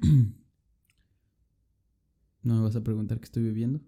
[2.42, 3.80] ¿No me vas a preguntar qué estoy bebiendo?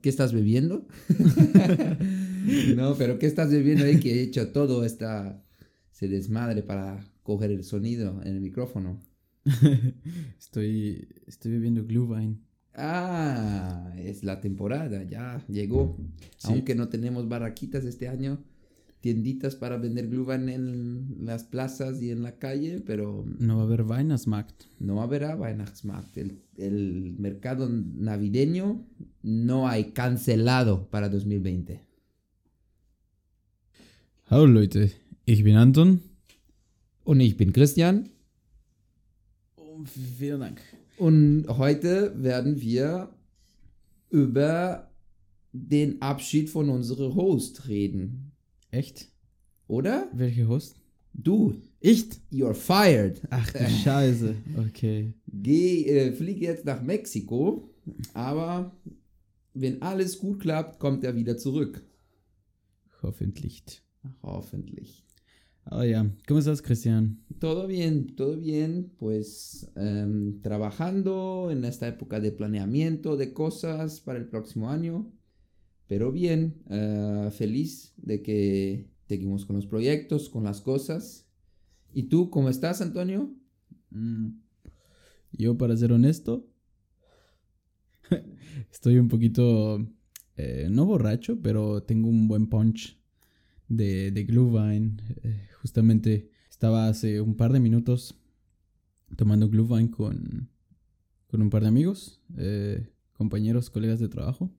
[0.00, 0.86] ¿Qué estás bebiendo?
[2.76, 5.44] no, pero ¿qué estás bebiendo ahí que he hecho todo esta...
[5.90, 9.02] se desmadre para coger el sonido en el micrófono?
[10.38, 12.44] estoy, estoy bebiendo Glühwein.
[12.74, 15.98] Ah, es la temporada, ya llegó.
[16.44, 18.44] Aunque no tenemos barraquitas este año,
[19.00, 23.24] tienditas para vender Glühwein en las plazas y en la calle, pero...
[23.38, 24.64] No va a haber Weihnachtsmarkt.
[24.78, 26.16] No habrá Weihnachtsmarkt.
[26.16, 28.84] El, el mercado navideño
[29.22, 31.80] no hay cancelado para 2020.
[34.30, 34.92] Hallo Leute,
[35.24, 36.02] ich bin Anton.
[37.04, 38.10] Und ich bin Christian.
[39.56, 40.60] Und vielen Dank.
[40.98, 43.08] Und heute werden wir
[44.10, 44.90] über
[45.52, 48.27] den Abschied von unserem Host reden.
[48.70, 49.10] Echt?
[49.66, 50.08] Oder?
[50.12, 50.76] Welche Host?
[51.14, 51.54] Du.
[51.80, 52.06] Ich?
[52.30, 53.20] You're fired.
[53.30, 54.34] Ach du Scheiße.
[54.68, 55.14] Okay.
[55.26, 57.74] Geh, äh, flieg jetzt nach Mexiko,
[58.14, 58.76] aber
[59.54, 61.82] wenn alles gut klappt, kommt er wieder zurück.
[63.02, 63.82] Hoffentlich.
[64.22, 65.04] Hoffentlich.
[65.70, 67.22] Oh ja, ¿cómo estás, Cristian?
[67.40, 74.18] Todo bien, todo bien, pues um, trabajando en esta época de planeamiento de cosas para
[74.18, 75.12] el próximo año,
[75.88, 81.26] pero bien, uh, feliz de que seguimos con los proyectos, con las cosas.
[81.92, 83.34] ¿Y tú cómo estás, Antonio?
[83.90, 84.28] Mm.
[85.32, 86.46] Yo, para ser honesto,
[88.70, 89.84] estoy un poquito,
[90.36, 93.00] eh, no borracho, pero tengo un buen punch
[93.68, 95.00] de, de Glühwein.
[95.22, 98.14] Eh, justamente estaba hace un par de minutos
[99.16, 100.50] tomando Glühwein con,
[101.28, 104.52] con un par de amigos, eh, compañeros, colegas de trabajo.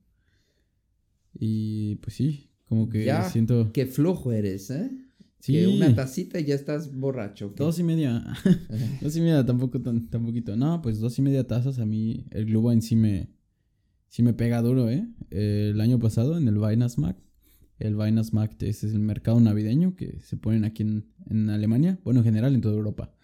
[1.38, 3.72] Y pues sí, como que ya, siento...
[3.72, 4.90] Qué flojo eres, ¿eh?
[5.38, 5.54] Sí.
[5.54, 7.54] Que una tacita y ya estás borracho.
[7.56, 8.22] Dos y media.
[9.00, 10.56] dos y media, tampoco tan, tan poquito.
[10.56, 13.30] No, pues dos y media tazas a mí el Glühwein sí me,
[14.08, 15.08] sí me pega duro, ¿eh?
[15.30, 17.30] El año pasado en el Weihnachtsmarkt
[17.80, 22.24] el Weihnachtsmarkt es el mercado navideño que se ponen aquí en, en, Alemania, bueno, en
[22.24, 23.14] general en toda Europa.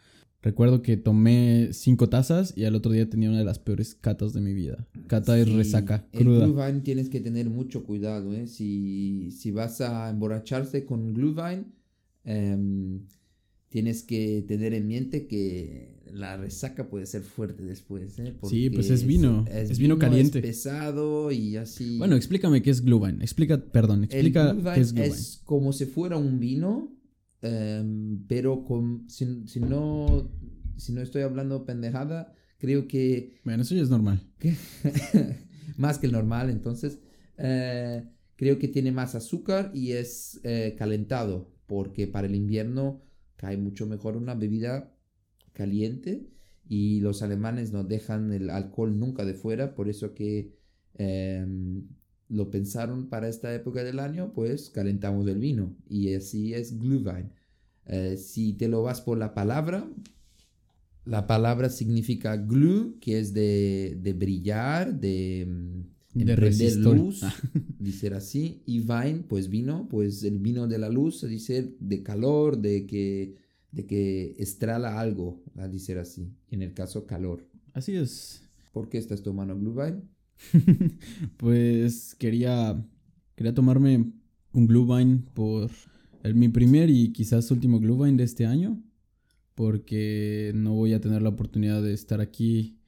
[0.46, 4.32] Recuerdo que tomé cinco tazas y al otro día tenía una de las peores catas
[4.32, 4.86] de mi vida.
[5.08, 6.44] Cata sí, de resaca cruda.
[6.44, 8.46] El Glühwein tienes que tener mucho cuidado, ¿eh?
[8.46, 11.64] Si, si vas a emborracharse con Glühwein,
[12.24, 12.56] eh,
[13.70, 18.32] tienes que tener en mente que la resaca puede ser fuerte después, ¿eh?
[18.48, 20.38] sí, pues es vino, es, es vino, vino, caliente.
[20.38, 21.98] Es pesado y así.
[21.98, 23.20] Bueno, explícame qué es Glühwein.
[23.20, 25.12] Explica, perdón, explica el qué es Glühwein.
[25.12, 26.92] Es como si fuera un vino,
[27.42, 30.30] um, pero con, si, si, no,
[30.76, 33.41] si no estoy hablando pendejada, creo que...
[33.44, 34.20] Bueno, eso ya es normal.
[35.76, 37.00] más que el normal, entonces.
[37.38, 43.02] Uh, creo que tiene más azúcar y es uh, calentado, porque para el invierno
[43.36, 44.94] cae mucho mejor una bebida
[45.53, 46.28] caliente
[46.68, 50.56] y los alemanes no dejan el alcohol nunca de fuera, por eso que
[50.94, 51.47] eh,
[52.28, 57.31] lo pensaron para esta época del año, pues calentamos el vino y así es Glühwein.
[57.87, 59.88] Eh, si te lo vas por la palabra,
[61.04, 65.47] la palabra significa glue, que es de, de brillar, de,
[66.15, 67.22] de prender luz,
[67.78, 72.59] dice así, y Wein, pues vino, pues el vino de la luz, dice de calor,
[72.59, 76.32] de que de que estrala algo, a decir así.
[76.50, 77.47] En el caso, calor.
[77.75, 78.42] Así es.
[78.72, 80.03] ¿Por qué estás tomando Glühwein?
[81.36, 82.84] pues quería,
[83.34, 84.12] quería tomarme
[84.52, 85.70] un Glühwein por
[86.22, 88.82] el, mi primer y quizás último Glühwein de este año.
[89.54, 92.78] Porque no voy a tener la oportunidad de estar aquí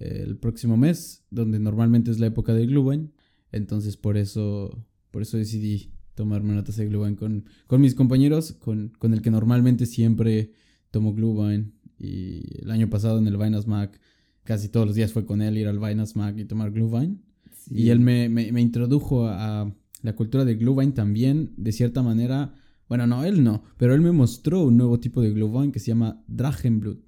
[0.00, 3.12] eh, el próximo mes, donde normalmente es la época del Glühwein.
[3.52, 8.52] Entonces por eso, por eso decidí tomarme una taza de Glühwein con, con mis compañeros,
[8.52, 10.50] con, con, el que normalmente siempre
[10.90, 11.74] tomo Glühwein.
[11.96, 14.00] Y el año pasado en el Weihnachtsmarkt,
[14.48, 17.20] casi todos los días fue con él ir al Weihnachtsmarkt y tomar Glühwein.
[17.52, 17.82] Sí.
[17.82, 19.70] Y él me, me, me, introdujo a
[20.00, 22.54] la cultura de Glühwein también, de cierta manera.
[22.88, 25.88] Bueno, no, él no, pero él me mostró un nuevo tipo de Glühwein que se
[25.88, 26.98] llama Drachenblut.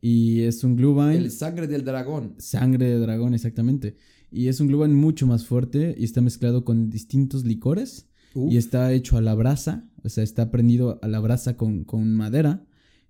[0.00, 1.16] Y es un Glühwein...
[1.16, 2.36] El sangre del dragón.
[2.38, 3.96] Sangre de dragón, exactamente.
[4.30, 8.08] Y es un Glühwein mucho más fuerte y está mezclado con distintos licores.
[8.34, 8.52] Uf.
[8.52, 12.14] Y está hecho a la brasa, o sea, está prendido a la brasa con, con,
[12.14, 12.64] madera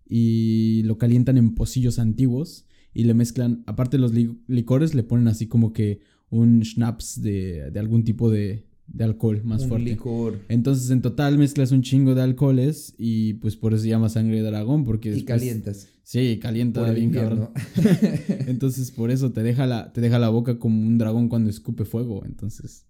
[0.09, 5.03] y lo calientan en pocillos antiguos y le mezclan, aparte de los li licores, le
[5.03, 6.01] ponen así como que
[6.31, 9.91] un schnapps de, de algún tipo de, de alcohol más un fuerte.
[9.91, 10.39] licor.
[10.49, 14.37] Entonces en total mezclas un chingo de alcoholes y pues por eso se llama sangre
[14.37, 15.89] de dragón porque y después, calientas.
[16.03, 17.51] Sí, calienta bien cabrón.
[18.47, 21.85] Entonces por eso te deja la te deja la boca como un dragón cuando escupe
[21.85, 22.87] fuego, entonces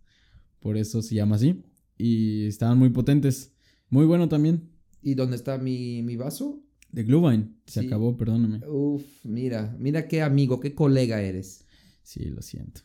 [0.61, 1.63] por eso se llama así
[1.97, 3.53] y estaban muy potentes.
[3.91, 4.71] Muy bueno también.
[5.03, 6.61] ¿Y dónde está mi, mi vaso?
[6.95, 7.57] De Glühwein.
[7.67, 7.87] Se Sí.
[7.87, 8.61] acabó, perdóname.
[8.69, 11.65] Uf, mira, mira qué amigo, qué colega eres.
[12.03, 12.83] Sí, lo siento.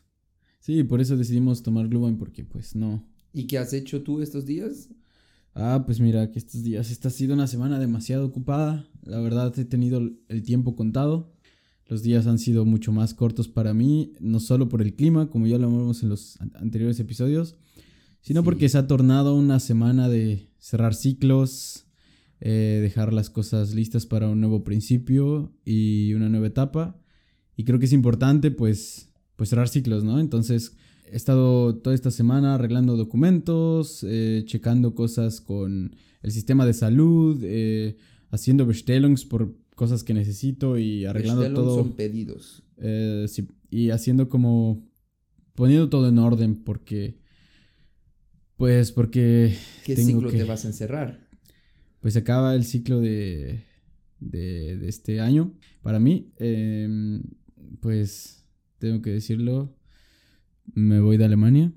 [0.60, 3.06] Sí, por eso decidimos tomar Glühwein porque pues no.
[3.32, 4.88] ¿Y qué has hecho tú estos días?
[5.54, 8.88] Ah, pues mira, que estos días, esta ha sido una semana demasiado ocupada.
[9.02, 11.32] La verdad he tenido el tiempo contado.
[11.86, 15.46] Los días han sido mucho más cortos para mí, no solo por el clima, como
[15.48, 17.56] ya lo hablamos en los an- anteriores episodios,
[18.22, 18.44] sino Sí.
[18.44, 21.86] porque se ha tornado una semana de cerrar ciclos,
[22.40, 26.98] eh, dejar las cosas listas para un nuevo principio y una nueva etapa.
[27.56, 30.18] Y creo que es importante, pues, pues cerrar ciclos, ¿no?
[30.20, 36.72] Entonces, he estado toda esta semana arreglando documentos, eh, checando cosas con el sistema de
[36.74, 37.96] salud, eh,
[38.30, 41.76] haciendo Bestellungs por cosas que necesito y arreglando todo.
[41.78, 42.62] son pedidos.
[42.78, 44.88] Eh, sí, y haciendo como.
[45.54, 47.18] poniendo todo en orden porque.
[48.56, 49.54] Pues porque.
[49.84, 51.28] ¿Qué tengo ciclo que- te vas a encerrar?
[52.00, 53.64] Pues acaba el ciclo de.
[54.18, 55.54] de, de este año.
[55.82, 57.22] Para mí, em,
[57.80, 58.44] pues.
[58.78, 59.76] tengo que decirlo.
[60.74, 61.72] Me voy de Alemania.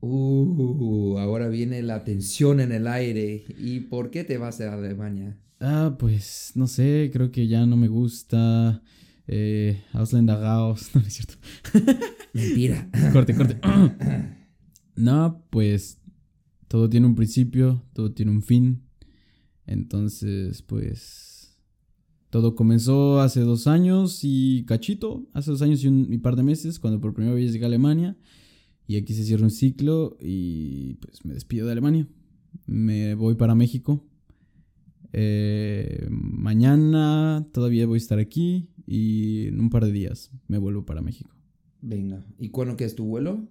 [0.00, 3.44] Uh, ahora viene la tensión en el aire.
[3.58, 5.38] ¿Y por qué te vas a Alemania?
[5.60, 8.82] Ah, pues no sé, creo que ya no me gusta.
[9.26, 10.90] Eh, Ausländer raus.
[10.94, 11.34] No, no es cierto.
[12.32, 12.88] Mentira.
[13.12, 13.58] Corte, corte.
[14.96, 16.00] no, pues
[16.68, 18.85] todo tiene un principio, todo tiene un fin.
[19.66, 21.58] Entonces, pues
[22.30, 26.42] todo comenzó hace dos años y cachito, hace dos años y un y par de
[26.42, 28.16] meses, cuando por primera vez llegué a Alemania.
[28.86, 32.08] Y aquí se cierra un ciclo y pues me despido de Alemania.
[32.66, 34.04] Me voy para México.
[35.12, 40.84] Eh, mañana todavía voy a estar aquí y en un par de días me vuelvo
[40.84, 41.34] para México.
[41.80, 42.24] Venga.
[42.38, 43.48] ¿Y cuándo que es tu vuelo?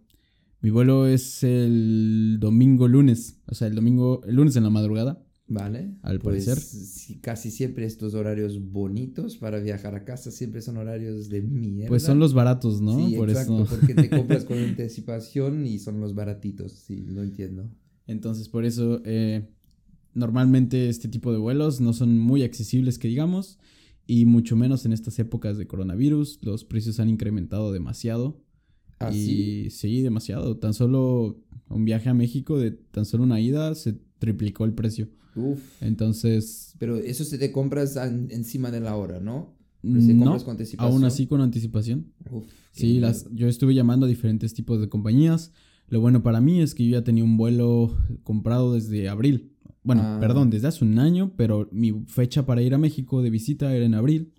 [0.61, 5.24] Mi vuelo es el domingo lunes, o sea, el domingo, el lunes en la madrugada.
[5.47, 5.93] Vale.
[6.01, 6.57] Al Pues, parecer.
[6.63, 11.89] sí, casi siempre estos horarios bonitos para viajar a casa siempre son horarios de mierda.
[11.89, 12.97] Pues son los baratos, ¿no?
[13.07, 13.75] Sí, Por exacto, eso.
[13.75, 16.71] porque te compras con anticipación y son los baratitos.
[16.71, 17.69] Sí, lo entiendo.
[18.07, 19.47] Entonces, por eso, eh,
[20.15, 23.59] normalmente este tipo de vuelos no son muy accesibles, que digamos,
[24.07, 26.39] y mucho menos en estas épocas de coronavirus.
[26.41, 28.41] Los precios han incrementado demasiado.
[28.99, 29.65] ¿Así?
[29.65, 30.57] Y sí, demasiado.
[30.57, 35.09] Tan solo un viaje a México de tan solo una ida se triplicó el precio.
[35.35, 35.59] Uf.
[35.81, 39.55] Entonces, Pero eso se te compras an- encima de la hora, ¿no?
[39.81, 40.91] Pero si te no, compras con anticipación.
[40.93, 42.13] aún así con anticipación.
[42.31, 45.51] Uf, Sí, las, yo estuve llamando a diferentes tipos de compañías.
[45.87, 49.51] Lo bueno para mí es que yo ya tenía un vuelo comprado desde abril.
[49.83, 50.17] Bueno, Ah.
[50.19, 53.85] perdón, desde hace un año, pero mi fecha para ir a México de visita era
[53.85, 54.33] en abril.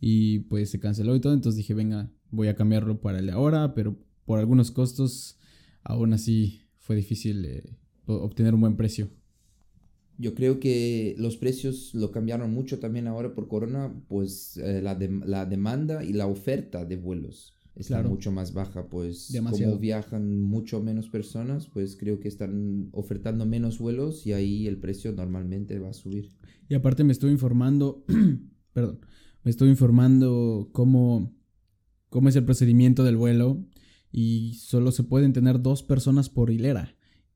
[0.00, 3.32] Y pues se canceló y todo, entonces dije, venga, voy a cambiarlo para el de
[3.32, 5.38] ahora, pero por algunos costos,
[5.84, 7.62] aún así fue difícil eh,
[8.06, 9.08] obtener un buen precio.
[10.18, 14.96] Yo creo que los precios lo cambiaron mucho también ahora por corona, pues eh, la,
[15.26, 18.10] la demanda y la oferta de vuelos está Claro.
[18.10, 19.72] mucho más baja, pues Demasiado.
[19.72, 24.76] como viajan mucho menos personas, pues creo que están ofertando menos vuelos y ahí el
[24.78, 26.32] precio normalmente va a subir.
[26.68, 28.04] Y aparte me estuve informando,
[28.74, 29.00] perdón,
[29.42, 31.34] me estuve informando cómo,
[32.10, 33.64] cómo es el procedimiento del vuelo
[34.12, 36.94] y solo se pueden tener dos personas por hilera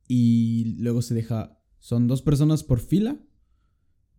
[0.08, 3.20] y luego se deja, son dos personas por fila,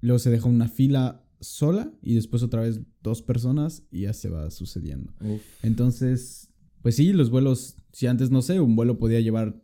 [0.01, 4.29] luego se deja una fila sola y después otra vez dos personas y ya se
[4.29, 5.13] va sucediendo.
[5.21, 5.41] Uf.
[5.63, 6.49] Entonces,
[6.81, 9.61] pues sí, los vuelos, si antes no sé, un vuelo podía llevar,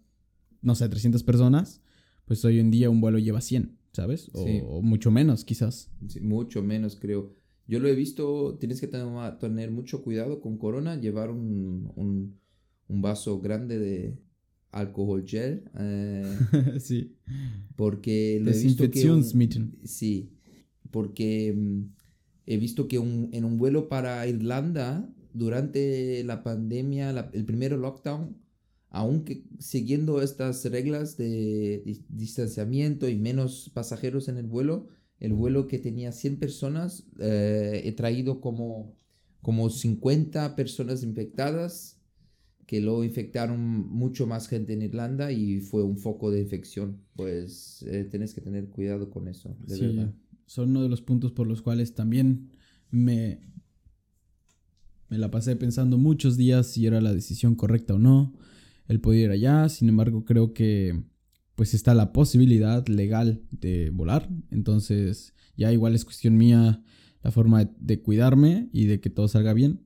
[0.61, 1.81] no sé, 300 personas,
[2.25, 4.29] pues hoy en día un vuelo lleva 100, ¿sabes?
[4.33, 4.61] O, Sí.
[4.63, 5.91] o mucho menos quizás.
[6.07, 7.35] Sí, mucho menos creo.
[7.67, 12.39] Yo lo he visto, tienes que tener, mucho cuidado con corona, llevar un, un,
[12.87, 14.17] un vaso grande de
[14.73, 16.23] alcohol gel, eh,
[16.79, 17.15] sí.
[17.75, 18.99] porque lo he visto que...
[19.11, 19.23] un-
[19.83, 20.31] sí,
[20.91, 21.81] porque mm,
[22.47, 27.71] he visto que un- en un vuelo para Irlanda, durante la pandemia, la- el primer
[27.73, 28.37] lockdown,
[28.89, 34.87] aunque siguiendo estas reglas de dis- distanciamiento y menos pasajeros en el vuelo,
[35.19, 38.93] el vuelo que tenía 100 personas, eh, he traído como,
[39.41, 41.97] como 50 personas infectadas,
[42.65, 47.01] que luego infectaron mucho más gente en Irlanda y fue un foco de infección.
[47.15, 50.13] Pues eh, tienes que tener cuidado con eso, de Sí, verdad.
[50.45, 52.51] son uno de los puntos por los cuales también
[52.89, 53.41] me,
[55.09, 58.33] me la pasé pensando muchos días si era la decisión correcta o no.
[58.87, 61.03] El poder ir allá, sin embargo, creo que
[61.55, 64.27] pues está la posibilidad legal de volar.
[64.51, 66.83] Entonces, ya igual es cuestión mía
[67.21, 69.81] la forma de, de cuidarme y de que todo salga bien.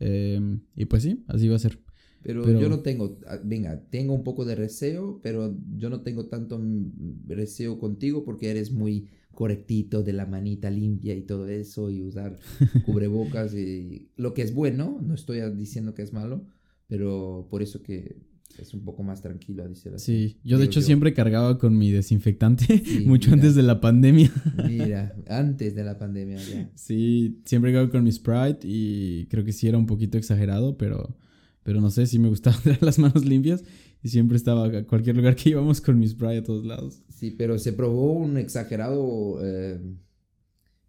[0.00, 1.80] Eh, y pues sí, así va a ser.
[2.24, 6.00] Pero, Pero- yo no tengo, ah, venga, tengo un poco de reseo, pero yo no
[6.00, 11.46] tengo tanto mm, reseo contigo porque eres muy correctito de la manita limpia y todo
[11.48, 12.38] eso y usar
[12.86, 16.46] cubrebocas y lo que es bueno, no estoy diciendo que es malo,
[16.88, 18.16] pero por eso que
[18.58, 20.28] es un poco más tranquilo a decir así.
[20.28, 24.30] Sí, yo de hecho siempre cargaba con mi desinfectante mucho antes de la pandemia.
[24.66, 26.70] Mira, antes de la pandemia ya.
[26.74, 31.16] Sí, siempre cargaba con mi Sprite y creo que sí era un poquito exagerado, pero,
[31.64, 33.64] pero no sé, si me gustaba tener las manos limpias
[34.02, 37.02] y siempre estaba a cualquier lugar que íbamos con mi Sprite a todos lados.
[37.08, 39.80] Sí, pero se probó un exagerado eh,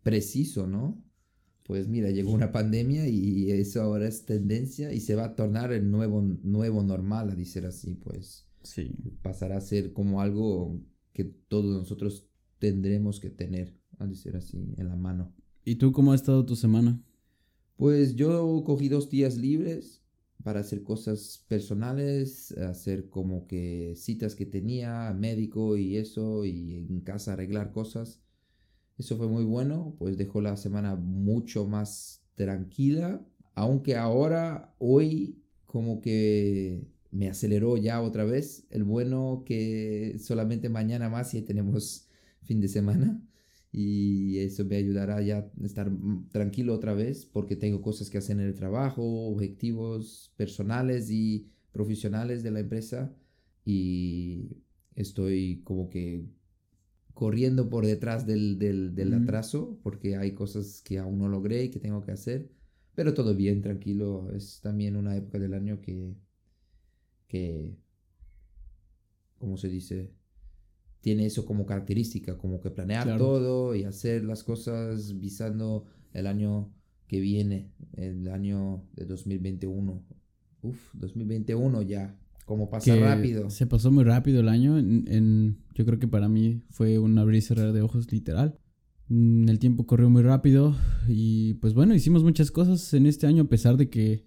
[0.03, 1.03] preciso, ¿no?
[1.65, 5.73] pues mira, llegó una pandemia y eso ahora es tendencia y se va a tornar
[5.73, 8.47] el nuevo, nuevo normal, a decir así, pues.
[8.61, 8.91] Sí.
[9.23, 10.79] Pasará a ser como algo
[11.11, 12.27] que todos nosotros
[12.59, 15.33] tendremos que tener, a decir así, en la mano.
[15.63, 17.03] ¿Y tú cómo ha estado tu semana?
[17.77, 20.04] Pues yo cogí dos días libres
[20.45, 27.01] para hacer cosas personales, hacer como que citas que tenía, médico y eso, y en
[27.01, 28.21] casa arreglar cosas.
[28.99, 33.25] Eso fue muy bueno, pues dejó la semana mucho más tranquila,
[33.55, 38.67] aunque ahora, hoy, como que me aceleró ya otra vez.
[38.69, 42.07] El bueno que solamente mañana más y tenemos
[42.43, 43.19] fin de semana.
[43.71, 45.91] Y eso me ayudará ya a estar
[46.31, 52.41] tranquilo otra vez porque tengo cosas que hacer en el trabajo, objetivos personales y profesionales
[52.43, 53.13] de la empresa.
[53.65, 54.57] Y
[54.95, 56.25] estoy como que
[57.13, 61.79] corriendo por detrás del, del, atraso, porque hay cosas que aún no logré y que
[61.79, 62.51] tengo que hacer.
[62.93, 64.31] Pero todo bien, tranquilo.
[64.33, 66.13] Es también una época del año que,
[67.27, 67.75] que,
[69.37, 70.11] ¿cómo se dice?
[71.05, 76.73] Tiene eso como característica, como que planear todo y hacer las cosas visando el año
[77.05, 80.03] que viene, el año de 2021.
[80.63, 83.51] Uf, 2021 ya, como pasa rápido.
[83.51, 84.79] Se pasó muy rápido el año.
[84.79, 88.57] En, yo creo que para mí fue un abrir y cerrar de ojos literal.
[89.07, 90.75] Mm, el tiempo corrió muy rápido
[91.07, 94.25] y pues bueno, hicimos muchas cosas en este año a pesar de que,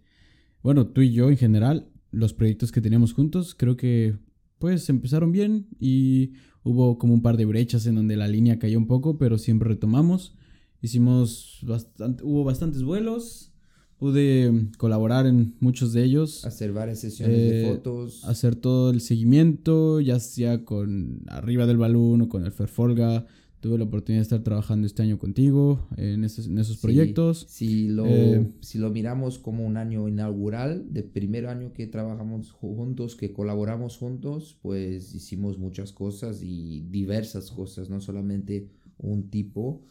[0.62, 4.16] bueno, tú y yo en general, los proyectos que teníamos juntos, creo que
[4.58, 8.78] pues empezaron bien y hubo como un par de brechas en donde la línea cayó
[8.78, 10.34] un poco, pero siempre retomamos.
[10.80, 13.52] Hicimos bastante, hubo bastantes vuelos,
[13.98, 16.44] Pude colaborar en muchos de ellos.
[16.44, 18.24] Hacer varias sesiones de eh, fotos.
[18.24, 23.26] Hacer todo el seguimiento, ya sea con arriba del balón o con el Ferfolga.
[23.60, 27.44] Tuve la oportunidad de estar trabajando este año contigo en esos, en esos proyectos.
[27.48, 32.52] Si lo, eh, si lo miramos como un año inaugural, de primer año que trabajamos
[32.52, 39.82] juntos, que colaboramos juntos, pues hicimos muchas cosas y diversas cosas, no solamente un tipo.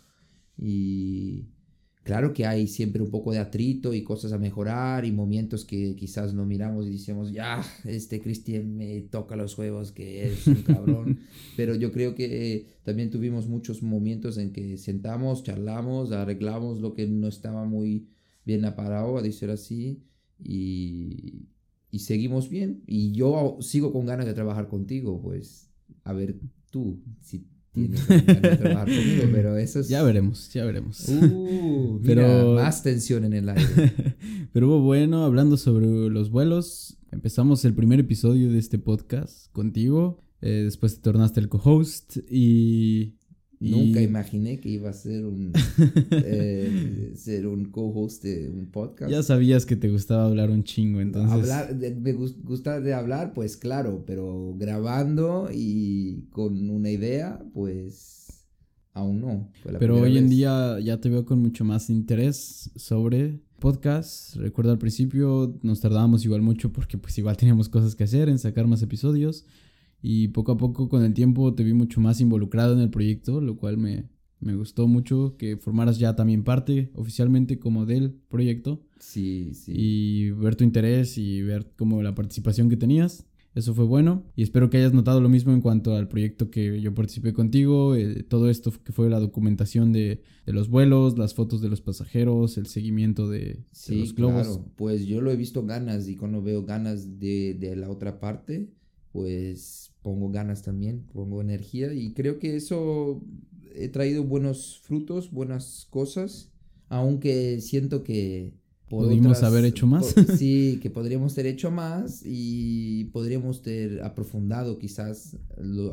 [0.57, 1.47] Y
[2.07, 5.93] Claro que hay siempre un poco de atrito y cosas a mejorar y momentos que
[5.97, 10.61] quizás no miramos y decimos, ya, este Cristian me toca los juegos, que es un
[10.61, 11.19] cabrón.
[11.57, 17.05] Pero yo creo que también tuvimos muchos momentos en que sentamos, charlamos, arreglamos lo que
[17.07, 18.07] no estaba muy
[18.45, 20.01] bien aparado, a decir así,
[20.41, 21.49] y,
[21.91, 22.83] y seguimos bien.
[22.87, 25.69] Y yo sigo con ganas de trabajar contigo, pues,
[26.05, 26.39] a ver
[26.71, 27.47] tú, si
[29.31, 31.07] pero eso Ya veremos, ya veremos.
[31.09, 33.93] Uh, pero más tensión en el aire.
[34.53, 40.23] pero hubo bueno, hablando sobre los vuelos, empezamos el primer episodio de este podcast contigo.
[40.41, 43.16] Eh, después te tornaste el co-host y
[43.59, 45.51] Nunca imaginé que iba a ser un,
[46.11, 49.11] eh, ser un co-host de un podcast.
[49.11, 51.49] Ya sabías que te gustaba hablar un chingo, entonces.
[51.49, 58.45] Hablar, me gusta de hablar, pues claro, pero grabando y con una idea, pues
[58.93, 59.51] aún no.
[59.79, 64.35] pero hoy en día ya te veo con mucho más interés sobre podcast.
[64.35, 68.39] Recuerdo al principio nos tardábamos igual mucho porque pues igual teníamos cosas que hacer en
[68.39, 69.45] sacar más episodios.
[70.01, 73.41] Y poco a poco con el tiempo te vi mucho más involucrado en el proyecto,
[73.41, 78.85] lo cual me, gustó mucho que formaras ya también parte oficialmente como del proyecto.
[78.99, 79.73] Sí, sí.
[79.75, 83.25] Y ver tu interés y ver como la participación que tenías.
[83.57, 86.79] Eso fue bueno y espero que hayas notado lo mismo en cuanto al proyecto que
[86.79, 91.59] yo participé contigo, eh, todo esto que fue la documentación de, los vuelos, las fotos
[91.59, 94.47] de los pasajeros, el seguimiento de, los globos.
[94.47, 98.19] Claro, pues yo lo he visto ganas y cuando veo ganas de, de la otra
[98.19, 98.69] parte,
[99.11, 103.21] pues pongo ganas también, pongo energía y creo que eso
[103.73, 106.51] he traído buenos frutos, buenas cosas,
[106.89, 108.53] aunque siento que...
[108.89, 110.15] Podríamos haber hecho más.
[110.37, 115.37] sí, que podríamos haber hecho más y podríamos haber aprofundado quizás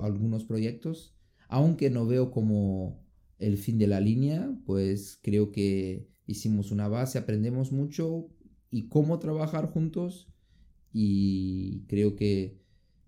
[0.02, 1.12] algunos proyectos,
[1.48, 3.04] aunque no veo como
[3.38, 8.28] el fin de la línea, pues creo que hicimos una base, aprendemos mucho
[8.70, 10.28] y cómo trabajar juntos
[10.92, 12.63] y creo que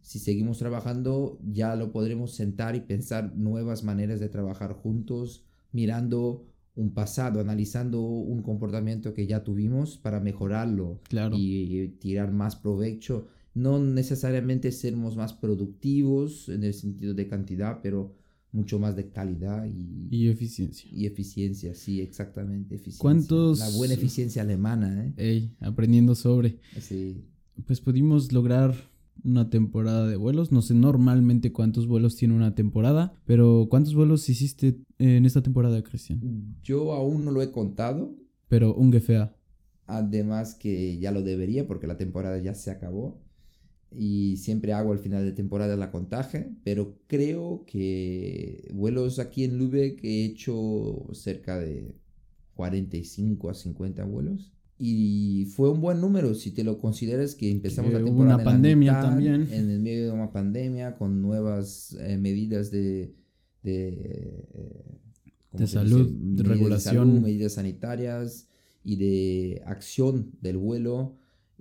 [0.06, 6.46] si seguimos trabajando, ya lo podremos sentar y pensar nuevas maneras de trabajar juntos, mirando
[6.76, 11.34] un pasado, analizando un comportamiento que ya tuvimos para mejorarlo Claro.
[11.36, 13.26] y tirar más provecho.
[13.54, 18.14] No necesariamente sermos más productivos en el sentido de cantidad, pero
[18.52, 20.88] mucho más de calidad y, Y eficiencia.
[20.92, 22.76] y eficiencia, sí, exactamente.
[22.76, 23.02] Eficiencia.
[23.02, 25.14] ¿Cuántos- La buena eficiencia alemana, ¿eh?
[25.16, 26.58] Ey, aprendiendo sobre.
[26.80, 27.24] Sí.
[27.66, 28.74] Pues pudimos lograr
[29.24, 30.52] una temporada de vuelos.
[30.52, 35.82] No sé normalmente cuántos vuelos tiene una temporada, pero ¿cuántos vuelos hiciste en esta temporada,
[35.82, 36.56] Cristian?
[36.62, 38.14] Yo aún no lo he contado,
[38.48, 39.34] Pero un GFA.
[39.86, 43.20] además que ya lo debería porque la temporada ya se acabó
[43.92, 49.58] y siempre hago al final de temporada la contaje, pero creo que vuelos aquí en
[49.58, 51.94] Lübeck he hecho cerca de
[52.54, 54.52] 45 a 50 vuelos.
[54.78, 58.34] Y fue un buen número si te lo consideras que empezamos Que la hubo temporada
[58.36, 59.48] una pandemia mitad, también.
[59.50, 63.14] En el medio de una pandemia con nuevas eh, medidas de,
[63.62, 63.88] de,
[64.52, 64.98] eh,
[65.50, 66.18] ¿cómo De salud, dice?
[66.20, 67.08] de regulación.
[67.08, 68.48] salud, medidas sanitarias
[68.84, 71.16] y de acción del vuelo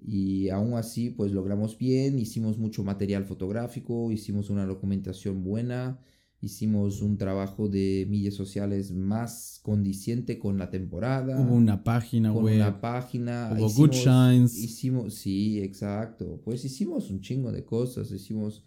[0.06, 6.00] y aún así pues logramos bien, hicimos mucho material fotográfico, hicimos una documentación buena,
[6.46, 11.40] hicimos un trabajo de millas sociales más condiciente con la temporada.
[11.42, 12.56] Hubo una página con web.
[12.56, 13.50] una página.
[13.58, 14.58] hubo hicimos- good shines.
[14.58, 16.42] Hicimos, sí, exacto.
[16.44, 18.12] Pues hicimos un chingo de cosas.
[18.12, 18.64] Hicimos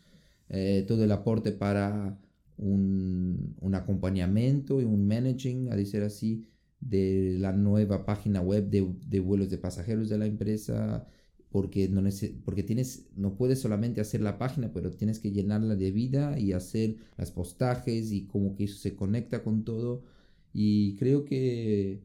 [0.48, 2.18] eh, todo el aporte para
[2.56, 6.44] un, un acompañamiento y un managing, a decir así,
[6.80, 11.06] de la nueva página web de, de vuelos de pasajeros de la empresa.
[11.50, 12.02] Porque, no
[12.44, 16.52] porque tienes, no puedes solamente hacer la página, pero tienes que llenarla de vida y
[16.52, 20.04] hacer las postajes y como que eso se conecta con todo.
[20.52, 22.02] Y creo que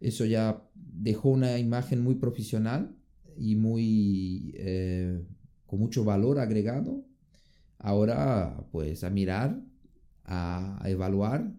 [0.00, 2.94] eso ya dejó una imagen muy profesional
[3.36, 5.24] y muy eh,
[5.66, 7.04] con mucho valor agregado.
[7.78, 9.60] Ahora, pues a mirar,
[10.24, 11.52] a, a evaluar,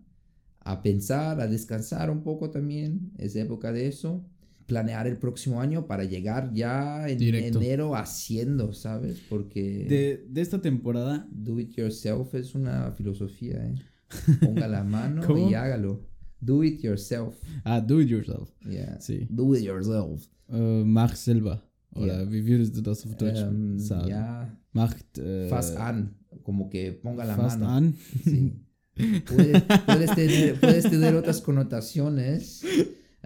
[0.61, 3.11] a pensar, a descansar un poco también.
[3.17, 4.25] Es época de eso.
[4.65, 7.59] Planear el próximo año para llegar ya en Directo.
[7.61, 9.19] enero haciendo, ¿sabes?
[9.29, 13.75] Porque De, de esta temporada, do it yourself es una filosofía, ¿eh?
[14.41, 15.49] Ponga la mano ¿Cómo?
[15.49, 16.01] y hágalo.
[16.39, 17.35] Do it yourself.
[17.63, 18.49] ah, do it yourself.
[18.67, 18.99] Yeah.
[18.99, 19.27] Sí.
[19.29, 20.27] Do it yourself.
[20.49, 21.61] Äh, mach selber.
[21.95, 22.31] Oder Ja.
[22.31, 24.09] wie würdest du das auf Deutsch Ähm, sagen?
[24.09, 25.17] ja, Macht.
[25.17, 26.15] Äh, fast an.
[26.43, 27.71] Como que ponga la fast mano.
[27.71, 27.93] an.
[28.23, 28.53] Sí.
[29.25, 32.63] Puedes, puedes tener, puedes tener otras connotaciones,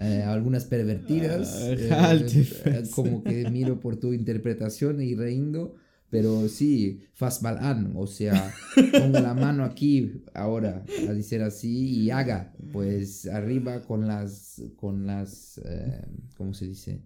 [0.02, 5.76] eh, algunas pervertidas, Ah, eh, eh, como que miro por tu interpretación y reindo,
[6.10, 8.54] pero sí, an, o sea,
[8.94, 15.06] ponga la mano aquí ahora, a decir así, y haga, pues arriba con las, con
[15.06, 16.06] las, eh,
[16.38, 17.04] ¿cómo se dice?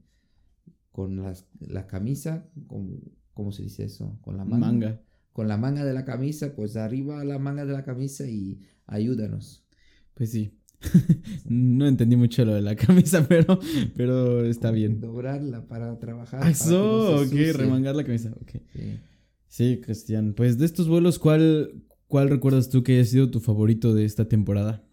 [0.91, 3.01] Con las, la camisa, con,
[3.33, 4.19] ¿cómo se dice eso?
[4.21, 5.01] Con la manga Manga.
[5.33, 9.65] con la manga de la camisa, pues arriba la manga de la camisa y ayúdanos.
[10.13, 10.59] Pues sí.
[11.49, 13.59] no entendí mucho lo de la camisa, pero,
[13.95, 14.99] pero está bien.
[14.99, 16.41] Doblarla para trabajar.
[16.43, 18.33] Ah, no ok, remangar la camisa.
[18.73, 18.99] Sí.
[19.47, 20.33] Sí, Cristian.
[20.33, 24.27] Pues de estos vuelos, ¿cuál, ¿cuál recuerdas tú que haya sido tu favorito de esta
[24.27, 24.83] temporada?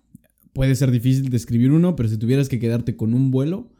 [0.52, 3.72] Puede ser difícil describir uno, pero si tuvieras que quedarte con un vuelo,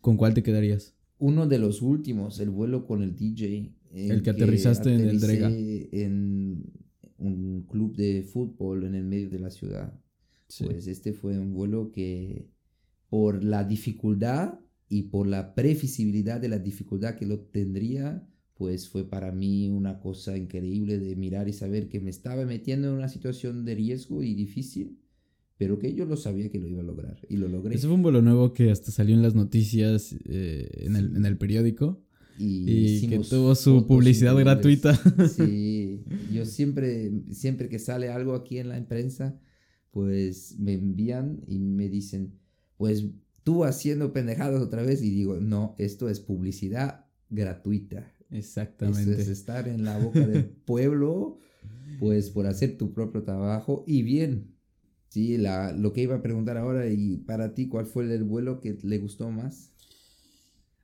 [0.00, 0.94] ¿con cuál te quedarías?
[1.18, 3.74] Uno de los últimos, el vuelo con el DJ.
[3.92, 5.50] El que aterrizaste en el Drega.
[5.50, 6.64] En
[7.18, 9.92] un club de fútbol en el medio de la ciudad.
[10.50, 10.64] Sí.
[10.64, 12.50] Pues este fue un vuelo que
[13.08, 14.58] por la dificultad
[14.88, 20.00] y por la previsibilidad de la dificultad que lo tendría, pues fue para mí una
[20.00, 24.22] cosa increíble de mirar y saber que me estaba metiendo en una situación de riesgo
[24.22, 24.98] y difícil,
[25.56, 27.76] pero que yo lo sabía que lo iba a lograr y lo logré.
[27.76, 31.24] Ese fue un vuelo nuevo que hasta salió en las noticias, eh, en, el, en
[31.24, 32.02] el periódico.
[32.38, 34.98] Y que hicimos tuvo su publicidad gratuita.
[35.28, 39.38] Sí, yo siempre, siempre que sale algo aquí en la prensa,
[39.90, 42.38] pues me envían y me dicen,
[42.76, 43.04] pues
[43.42, 48.12] tú haciendo pendejadas otra vez y digo, no, esto es publicidad gratuita.
[48.30, 49.20] Esto Exactamente.
[49.20, 51.38] es estar en la boca del pueblo,
[51.98, 54.54] pues por hacer tu propio trabajo y bien.
[55.08, 58.60] Sí, la, lo que iba a preguntar ahora y para ti, ¿cuál fue el vuelo
[58.60, 59.72] que le gustó más?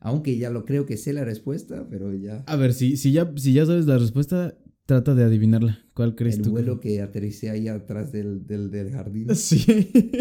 [0.00, 2.42] Aunque ya lo creo que sé la respuesta, pero ya.
[2.46, 5.80] A ver, si, si, ya, si ya sabes la respuesta, trata de adivinarla.
[5.94, 6.50] ¿Cuál crees El tú?
[6.50, 9.34] vuelo que aterricé ahí atrás del, del, del jardín.
[9.34, 9.64] Sí.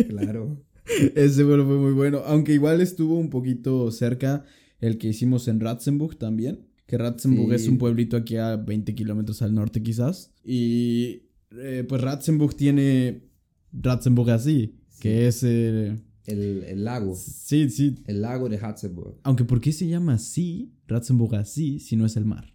[0.09, 0.61] Claro.
[1.15, 2.19] Ese vuelo fue muy bueno.
[2.25, 4.43] Aunque igual estuvo un poquito cerca
[4.79, 6.67] el que hicimos en Ratzenburg también.
[6.87, 7.55] Que Ratzenburg Sí.
[7.55, 10.31] es un pueblito aquí a 20 kilómetros al norte quizás.
[10.43, 11.23] Y
[11.57, 13.23] eh, pues Ratzenburg tiene
[13.73, 14.75] Ratzenburg así.
[14.89, 14.99] Sí.
[15.01, 15.41] Que es...
[15.43, 15.95] eh,
[16.27, 17.15] El, el lago.
[17.15, 17.95] sí, sí.
[18.05, 19.15] El lago de Hatzeburg.
[19.23, 20.73] Aunque ¿por qué se llama así?
[20.87, 22.54] Ratzenburg así si no es el mar.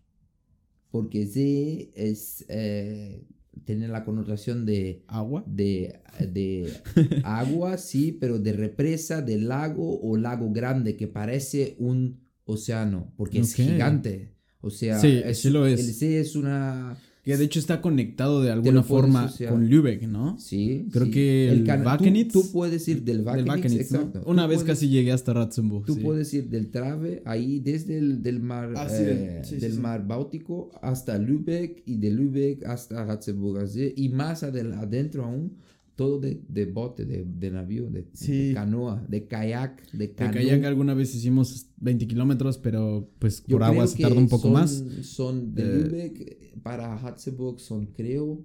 [0.90, 3.22] Porque See es, eh,
[3.64, 5.44] tiene la connotación de, ¿Agua?
[5.46, 6.00] de,
[6.32, 6.72] de
[7.24, 13.38] agua, sí, pero de represa, de lago o lago grande que parece un océano, porque
[13.40, 14.34] es gigante.
[14.60, 15.80] O sea, Sí, sí lo es.
[15.80, 16.96] el See es una...
[17.30, 19.50] Que de hecho está conectado de alguna forma asociar.
[19.52, 20.38] con Lübeck, ¿no?
[20.38, 21.10] Sí, Creo sí.
[21.12, 23.98] que el cana- tú- Tú, puedes ir del Wakenitz, Wakenitz, ¿no?
[23.98, 24.22] exacto.
[24.26, 25.84] Una Tú vez puedes- casi llegué hasta Ratzenburg.
[25.86, 26.00] Tú sí.
[26.00, 30.70] puedes ir del Trave, ahí desde el del mar, Ah, sí, eh, del mar Báltico
[30.82, 35.52] hasta Lübeck y de Lübeck hasta Ratzeburg así, y más adentro aún,
[36.00, 40.32] todo de, de bote, de, de navío, de, de canoa, de kayak, de De canoa.
[40.32, 44.44] kayak alguna vez hicimos 20 kilómetros, pero pues Yo por agua se tarda un poco
[44.44, 44.70] son- más.
[45.02, 48.42] Son de Eh, Lübeck para Ratzeburg son creo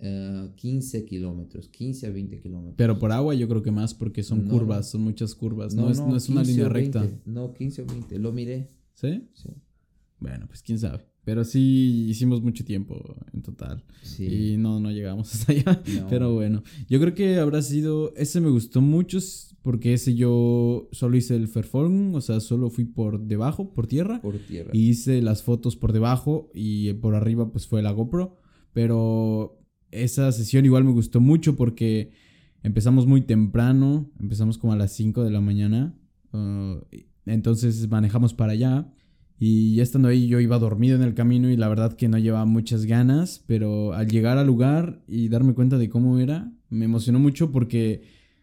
[0.00, 2.74] eh, 15 kilómetros, 15 a 20 kilómetros.
[2.76, 5.76] Pero por agua yo creo que más porque son No, curvas, son muchas curvas.
[5.76, 7.20] No, es, no es una 15 línea o 20, recta.
[7.30, 8.66] No, 15 o 20, lo miré.
[8.94, 9.28] ¿Sí?
[9.34, 9.50] Sí.
[10.18, 11.04] Bueno, pues quién sabe.
[11.24, 13.84] Pero sí hicimos mucho tiempo en total.
[14.02, 14.54] sí.
[14.54, 15.82] Y no, no llegamos hasta allá.
[16.00, 16.08] No.
[16.08, 18.12] Pero bueno, yo creo que habrá sido.
[18.16, 19.18] Ese me gustó mucho
[19.62, 24.20] porque ese yo solo hice el Fairphone, o sea, solo fui por debajo, por tierra.
[24.20, 24.70] por tierra.
[24.72, 28.38] Y hice las fotos por debajo y por arriba pues fue la GoPro.
[28.72, 29.60] Pero
[29.92, 32.10] esa sesión igual me gustó mucho porque
[32.64, 35.94] empezamos muy temprano, empezamos como a las 5 de la mañana.
[36.32, 36.80] uh,
[37.24, 38.92] entonces manejamos para allá.
[39.44, 42.16] Y ya estando ahí yo iba dormido en el camino y la verdad que no
[42.16, 46.84] llevaba muchas ganas, pero al llegar al lugar y darme cuenta de cómo era, me
[46.84, 48.02] emocionó mucho porque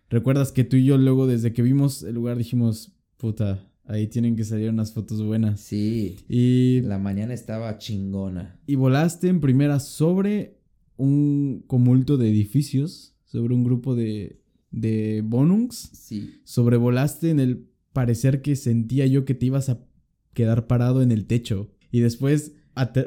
[0.09, 4.35] recuerdas que tú y yo luego desde que vimos el lugar dijimos, puta, ahí tienen
[4.35, 5.61] que salir unas fotos buenas.
[5.61, 8.59] Sí, Y, la mañana estaba chingona.
[8.67, 10.57] y volaste en primera sobre
[10.97, 15.91] un comulto de edificios, sobre un grupo de, de Bonungs.
[15.93, 19.88] Sí, Sobrevolaste en el parecer que sentía yo que te ibas a
[20.39, 21.69] quedar parado en el techo.
[21.91, 22.53] Y después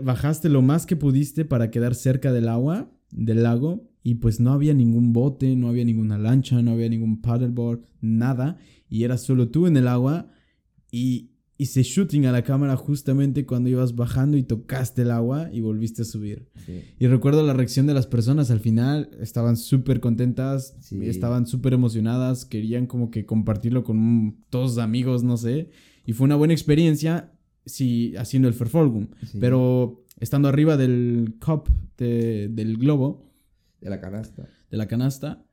[0.02, 3.88] bajaste lo más que pudiste para quedar cerca del agua, del lago.
[4.02, 8.58] Y pues no había ningún bote, no había ninguna lancha, no había ningún paddleboard, nada.
[8.90, 10.26] Y eras solo tú en el agua.
[10.90, 15.60] Y hice shooting a la cámara justamente cuando ibas bajando y tocaste el agua y
[15.60, 16.48] volviste a subir.
[16.66, 16.80] sí.
[16.98, 20.98] Y recuerdo la reacción de las personas al final, estaban súper contentas, Sí.
[21.06, 25.70] estaban súper emocionadas, querían como que compartirlo con todos amigos, no sé.
[26.06, 27.32] Y fue una buena experiencia,
[27.66, 29.08] sí, haciendo el Verfolgung.
[29.26, 29.38] Sí.
[29.40, 33.30] Pero estando arriba del cup, de- del globo,
[33.80, 34.48] De la canasta.
[34.70, 35.44] de la canasta,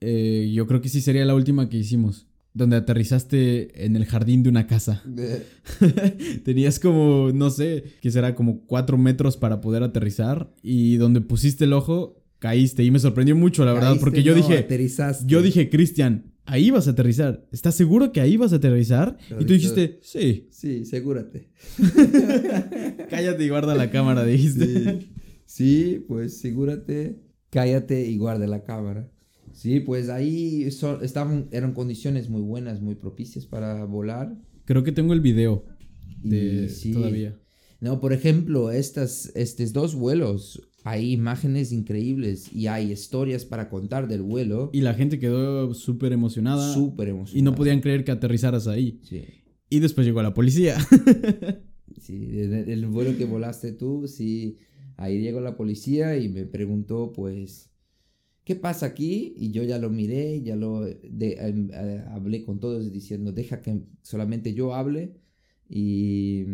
[0.00, 2.26] eh, yo creo que sí sería la última que hicimos.
[2.54, 5.02] Donde aterrizaste en el jardín de una casa.
[6.44, 10.52] Tenías como, no sé, que será como cuatro metros para poder aterrizar.
[10.62, 12.82] Y donde pusiste el ojo, caíste.
[12.84, 15.24] Y me sorprendió mucho, la verdad, porque yo no, dije, aterrizaste.
[15.26, 17.46] yo dije, Cristian, ahí vas a aterrizar.
[17.52, 19.18] ¿Estás seguro que ahí vas a aterrizar?
[19.38, 20.48] Y tú dijiste, sí.
[20.50, 21.50] Sí, segúrate.
[23.10, 24.66] Cállate y guarda la cámara, dijiste.
[24.66, 25.12] Sí.
[25.46, 29.08] Sí, pues segúrate, cállate y guarda la cámara.
[29.52, 34.36] Sí, pues ahí estaban, eran condiciones muy buenas, muy propicias para volar.
[34.64, 35.64] Creo que tengo el video
[36.22, 36.92] Y de sí.
[36.92, 37.38] todavía.
[37.80, 44.06] No, por ejemplo, estas, estos dos vuelos, hay imágenes increíbles y hay historias para contar
[44.08, 44.70] del vuelo.
[44.72, 46.72] Y la gente quedó súper emocionada.
[46.72, 47.42] Súper y emocionante.
[47.50, 49.00] no podían creer que aterrizaras ahí.
[49.02, 49.22] Sí,
[49.68, 50.76] Y después llegó la policía.
[52.00, 54.58] sí, el, el vuelo que volaste tú, sí.
[54.96, 57.70] Ahí llegó la policía y me preguntó, pues,
[58.44, 59.34] ¿qué pasa aquí?
[59.36, 63.60] Y yo ya lo miré, ya lo de- em, eh, hablé con todos diciendo, deja
[63.60, 65.16] que solamente yo hable.
[65.68, 66.44] Y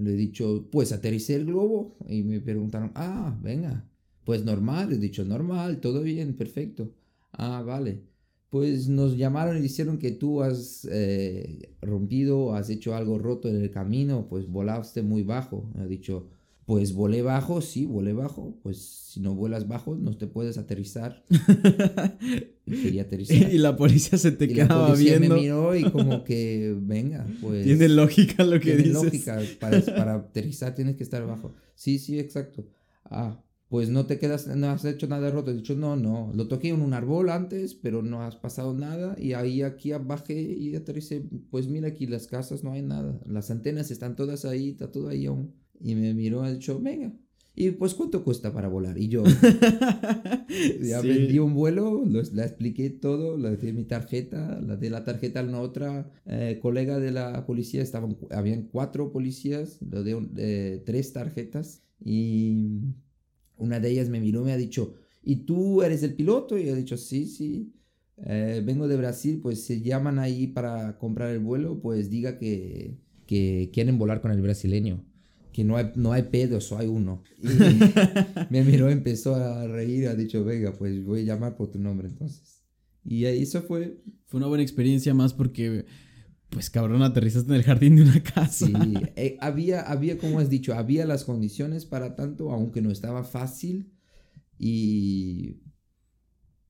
[0.00, 1.96] le he dicho, pues aterricé el globo.
[2.08, 3.88] Y me preguntaron, ah, venga,
[4.24, 4.92] pues normal.
[4.92, 6.92] He dicho, normal, todo bien, perfecto.
[7.32, 8.02] Ah, vale.
[8.50, 13.56] Pues nos llamaron y dijeron que tú has eh, rompido, has hecho algo roto en
[13.56, 15.70] el camino, pues volaste muy bajo.
[15.78, 16.28] He dicho,
[16.70, 18.56] pues volé bajo, sí, volé bajo.
[18.62, 21.24] Pues si no vuelas bajo, no te puedes aterrizar.
[22.64, 23.52] Y quería aterrizar.
[23.52, 25.34] y la policía se te Y la quedaba policía viendo.
[25.34, 27.64] me miró y como que, venga, pues...
[27.64, 28.92] Tiene lógica lo que tiene dices.
[29.02, 29.40] lógica.
[29.58, 31.56] Para, para aterrizar tienes que estar bajo.
[31.74, 32.68] Sí, sí, exacto.
[33.04, 35.50] Ah, pues no te quedas, no has hecho nada roto.
[35.50, 36.30] He dicho, no, no.
[36.32, 39.16] Lo toqué en un árbol antes, pero no has pasado nada.
[39.18, 41.24] Y ahí aquí bajé y aterricé.
[41.50, 43.20] Pues mira aquí las casas, no hay nada.
[43.26, 45.52] Las antenas están todas ahí, está todo ahí aún.
[45.80, 47.12] Y me miró ha dicho, venga.
[47.56, 48.96] Y pues, ¿cuánto cuesta para volar?
[48.98, 49.24] Y yo,
[50.82, 51.08] ya Sí.
[51.08, 55.40] vendí un vuelo, lo, la expliqué todo, le di mi tarjeta, la de la tarjeta
[55.40, 60.82] a una otra eh, colega de la policía, estaban, habían cuatro policías, di un- eh,
[60.86, 62.80] tres tarjetas y
[63.56, 66.56] una de ellas me miró me ha dicho, ¿y tú eres el piloto?
[66.56, 67.72] Y yo he dicho, sí, sí,
[68.24, 72.96] eh, vengo de Brasil, pues se llaman ahí para comprar el vuelo, pues diga que,
[73.26, 75.04] que quieren volar con el brasileño.
[75.52, 77.22] Que no hay, no hay pedo, solo hay uno.
[77.42, 77.46] Y
[78.50, 82.08] me miró, empezó a reír, ha dicho, venga, pues voy a llamar por tu nombre
[82.08, 82.62] entonces.
[83.04, 84.02] Y eso fue...
[84.26, 85.86] Fue una buena experiencia más porque,
[86.50, 88.66] pues cabrón, aterrizaste en el jardín de una casa.
[88.66, 88.72] Sí,
[89.16, 93.90] eh, había, había, como has dicho, había las condiciones para tanto, aunque no estaba fácil.
[94.56, 95.56] Y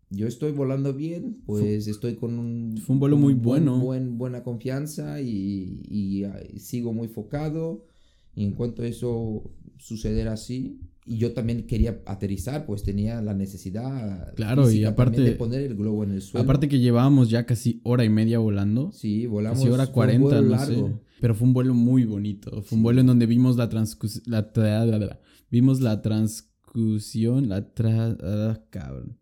[0.08, 2.78] yo estoy volando bien, pues estoy con un...
[2.78, 3.78] Fue un vuelo muy bueno.
[3.78, 7.89] Buen, buena confianza y, y, y sigo muy focado
[8.34, 13.34] y en cuanto a eso suceder así, y yo también quería aterrizar, pues tenía la
[13.34, 14.32] necesidad.
[14.34, 15.20] Claro, y aparte.
[15.22, 16.44] De poner el globo en el suelo.
[16.44, 18.92] Aparte que llevábamos ya casi hora y media volando.
[18.92, 19.58] Sí, volamos.
[19.58, 20.84] Casi hora cuarenta, no sé.
[21.20, 22.62] Pero fue un vuelo muy bonito.
[22.62, 24.22] Fue un vuelo en donde vimos la transcusión.
[24.26, 27.48] La, vimos la transcusión.
[27.48, 28.16] La tra.
[28.22, 29.18] Ah, cabrón.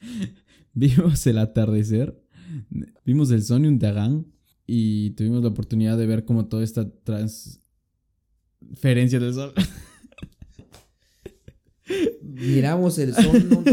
[0.72, 2.18] vimos el atardecer.
[3.04, 4.24] Vimos el Sony Tagang.
[4.66, 7.59] Y tuvimos la oportunidad de ver como toda esta trans
[8.74, 9.52] Ferencia del sol.
[12.22, 13.64] Miramos el sol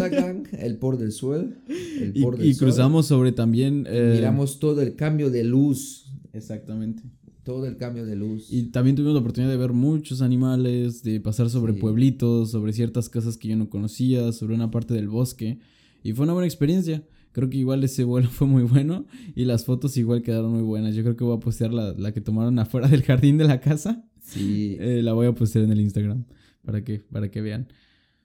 [0.60, 1.58] el por del sol.
[1.68, 3.86] El por y, y cruzamos sobre también.
[3.88, 6.12] Eh, Miramos todo el cambio de luz.
[6.34, 7.04] Exactamente.
[7.44, 8.52] Todo el cambio de luz.
[8.52, 13.08] Y también tuvimos la oportunidad de ver muchos animales, de pasar sobre pueblitos, sobre ciertas
[13.08, 15.60] casas que yo no conocía, sobre una parte del bosque.
[16.04, 17.04] Y fue una buena experiencia.
[17.32, 20.96] Creo que igual ese vuelo fue muy bueno y las fotos igual quedaron muy buenas.
[20.96, 23.62] Yo creo que voy a postear la, la que tomaron afuera del jardín de la
[23.62, 24.07] casa.
[24.28, 24.76] Sí.
[24.80, 26.26] Eh, la voy a postear en el Instagram
[26.64, 27.68] para que, para que vean.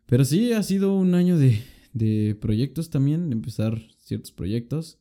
[0.07, 1.61] Pero sí, ha sido un año de,
[1.93, 4.99] de proyectos también, de empezar ciertos proyectos.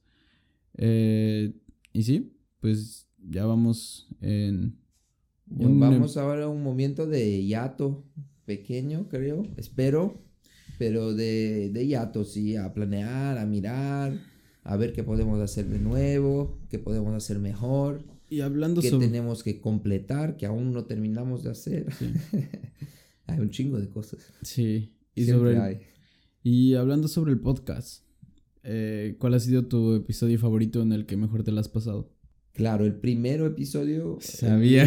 [0.77, 1.53] Eh,
[1.91, 4.77] y sí, pues ya vamos en...
[5.47, 8.05] vamos ahora a un momento de hiato
[8.45, 10.21] pequeño, creo, espero,
[10.77, 14.19] pero de, de hiato, sí, a planear, a mirar,
[14.63, 18.03] a ver qué podemos hacer de nuevo, qué podemos hacer mejor.
[18.31, 21.87] Y hablando que tenemos que completar, que aún no terminamos de hacer.
[23.27, 24.21] hay un chingo de cosas.
[24.41, 24.93] Sí.
[25.13, 25.81] Y, sobre
[26.41, 28.05] y hablando sobre el podcast,
[28.63, 32.09] eh, ¿cuál ha sido tu episodio favorito en el que mejor te lo has pasado?
[32.53, 34.85] Claro, el primero episodio Sabía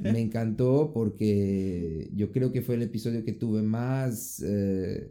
[0.00, 5.10] me encantó porque yo creo que fue el episodio que tuve más, eh,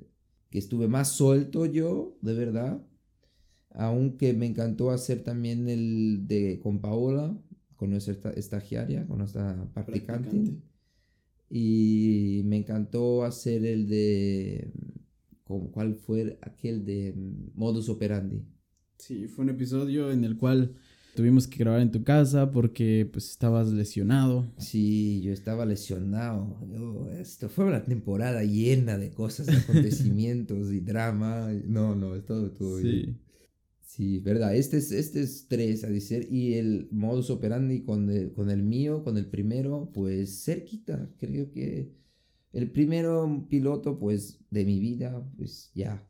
[0.50, 2.82] que estuve más suelto yo, de verdad
[3.74, 7.38] aunque me encantó hacer también el de con Paola,
[7.76, 10.58] con nuestra estagiaria, con nuestra practicante.
[11.50, 14.72] Y me encantó hacer el de,
[15.44, 17.14] ¿cuál fue aquel de
[17.56, 18.44] modus operandi?
[18.98, 20.76] Sí, fue un episodio en el cual
[21.16, 24.46] tuvimos que grabar en tu casa porque pues estabas lesionado.
[24.58, 27.10] Sí, yo estaba lesionado.
[27.20, 31.50] esto fue una temporada llena de cosas, de acontecimientos y drama.
[31.66, 32.84] No, no, todo estuvo sí.
[32.84, 33.31] bien.
[33.92, 34.56] Sí, verdad.
[34.56, 36.26] Este es, este es tres, a decir.
[36.32, 41.14] Y el modus operandi con el, con el mío, con el primero, pues cerquita.
[41.18, 41.92] Creo que
[42.54, 46.08] el primero piloto, pues, de mi vida, pues ya.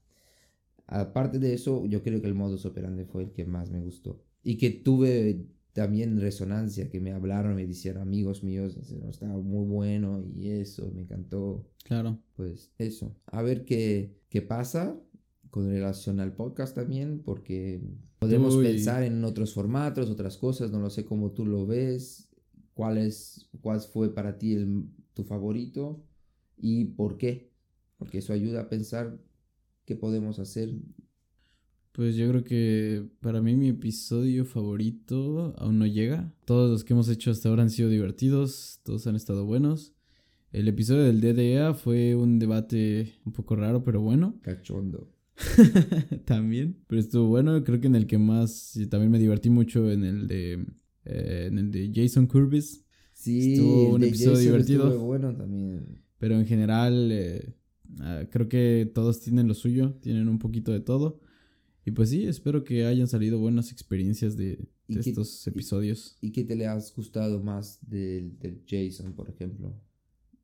[0.85, 4.23] Aparte de eso, yo creo que el modus operandi fue el que más me gustó.
[4.43, 8.77] Y que tuve también resonancia, que me hablaron, me dijeron amigos míos,
[9.09, 11.67] estaba muy bueno y eso, me encantó.
[11.83, 12.21] Claro.
[12.35, 13.17] Pues eso.
[13.25, 15.01] A ver qué, qué pasa
[15.51, 17.81] con relación al podcast también, porque
[18.19, 22.29] podemos pensar en otros formatos, otras cosas, no lo sé cómo tú lo ves,
[22.73, 26.03] cuál, es, cuál fue para ti el, tu favorito
[26.57, 27.51] y por qué,
[27.97, 29.19] porque eso ayuda a pensar
[29.85, 30.73] qué podemos hacer.
[31.91, 36.33] Pues yo creo que para mí mi episodio favorito aún no llega.
[36.45, 39.93] Todos los que hemos hecho hasta ahora han sido divertidos, todos han estado buenos.
[40.53, 44.39] El episodio del DDA fue un debate un poco raro, pero bueno.
[44.41, 45.09] Cachondo.
[46.25, 46.77] también.
[46.87, 50.27] Pero estuvo bueno, creo que en el que más también me divertí mucho en el
[50.27, 50.65] de
[51.05, 52.83] eh, en el de Jason Curvis.
[53.13, 54.87] Sí, estuvo un episodio divertido.
[54.87, 56.03] Estuvo bueno también.
[56.17, 57.55] Pero en general eh,
[57.99, 61.19] ah, creo que todos tienen lo suyo, tienen un poquito de todo.
[61.85, 66.15] Y pues sí, espero que hayan salido buenas experiencias de, estos episodios.
[66.21, 69.75] ¿Y, qué te le has gustado más del, del Jason, por ejemplo?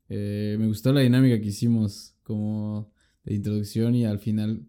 [0.09, 2.91] Eh, me gustó la dinámica que hicimos como
[3.23, 4.65] de introducción y al final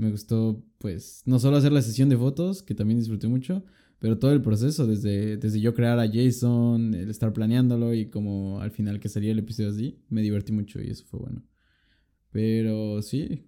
[0.00, 3.64] me gustó, pues, no solo hacer la sesión de fotos, que también disfruté mucho,
[3.98, 8.60] pero todo el proceso, desde, desde yo crear a Jason, el estar planeándolo y como
[8.60, 11.44] al final que salía el episodio así, me divertí mucho y eso fue bueno.
[12.30, 13.44] Pero sí,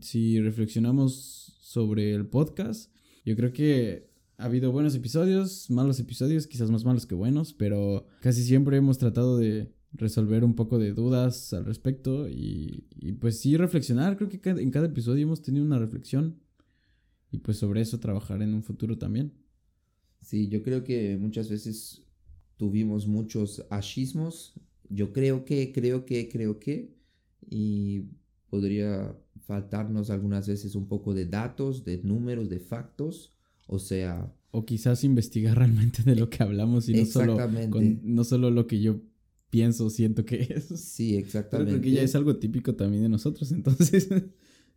[0.00, 2.92] si reflexionamos sobre el podcast,
[3.24, 8.06] yo creo que ha habido buenos episodios, malos episodios, quizás más malos que buenos, pero
[8.20, 12.86] casi siempre hemos tratado de resolver un poco de dudas al respecto y,
[13.20, 14.16] pues sí reflexionar.
[14.16, 16.40] Creo que en cada episodio hemos tenido una reflexión
[17.30, 19.32] y pues sobre eso trabajar en un futuro también.
[20.20, 22.02] Sí, yo creo que muchas veces
[22.56, 24.54] tuvimos muchos achismos.
[24.88, 26.94] Yo creo que, creo que, creo que,
[27.48, 28.04] y
[28.50, 33.32] podría faltarnos algunas veces un poco de datos, de números, de factos,
[33.66, 34.32] o sea...
[34.50, 37.36] O quizás investigar realmente de lo que hablamos y no solo,
[38.02, 39.00] no solo lo que yo
[39.52, 40.64] pienso, siento que es.
[40.80, 41.74] Sí, exactamente.
[41.74, 44.08] Porque ya es algo típico también de nosotros, entonces...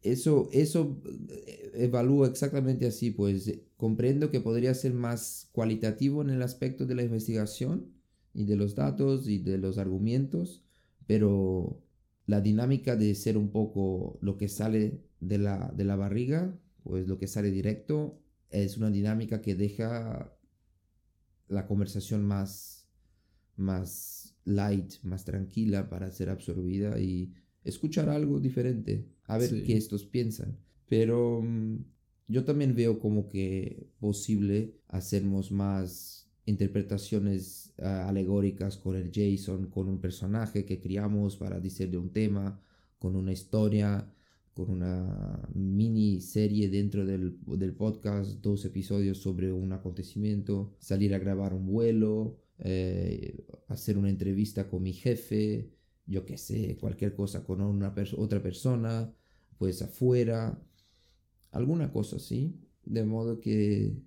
[0.02, 6.44] Eso, eso eh, evalúo exactamente así, pues comprendo que podría ser más cualitativo en el
[6.44, 7.92] aspecto de la investigación
[8.32, 10.64] y de los datos y de los argumentos,
[11.08, 11.82] pero
[12.28, 17.08] la dinámica de ser un poco lo que sale de la, de la barriga, pues
[17.08, 20.38] lo que sale directo, es una dinámica que deja
[21.48, 22.88] la conversación más,
[23.56, 24.15] más
[24.46, 30.58] light, más tranquila para ser absorbida y escuchar algo diferente, a ver qué estos piensan.
[30.88, 31.78] Pero mm,
[32.28, 39.90] yo también veo como que posible hacernos más interpretaciones ah, alegóricas con el Jason, con
[39.90, 42.62] un personaje que criamos para decir de un tema,
[43.00, 44.12] con una historia,
[44.54, 51.20] con una mini serie dentro del, del, podcast, dos episodios sobre un acontecimiento, salir a
[51.20, 55.72] grabar un vuelo, eh, hacer una entrevista con mi jefe,
[56.06, 59.14] yo qué sé, cualquier cosa con una otra persona,
[59.58, 60.62] pues afuera,
[61.52, 63.98] alguna cosa así, de modo que,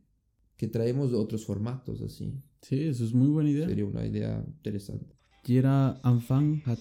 [0.57, 2.35] que traemos otros formatos así.
[2.63, 3.69] Sí, eso es muy buena idea.
[3.69, 5.15] Sería una idea interesante.
[5.45, 6.81] Jeder Anfang hat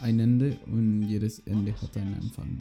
[0.00, 2.58] ein Ende und jedes Ende hat einen Anfang.